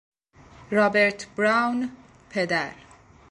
[0.71, 1.91] رابرت براون،
[2.29, 2.73] پدر